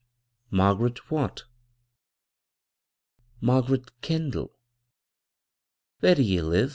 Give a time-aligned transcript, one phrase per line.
[0.49, 1.43] "Margaret what?""
[3.39, 4.51] Margaret Kendall""
[5.99, 6.69] Where do ye live